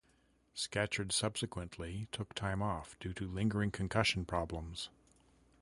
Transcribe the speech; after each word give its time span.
Scatchard 0.55 1.11
subsequently 1.11 2.07
took 2.11 2.33
time 2.33 2.63
off 2.63 2.97
due 2.97 3.13
to 3.13 3.27
lingering 3.27 3.69
concussion 3.69 4.25
problems. 4.25 4.89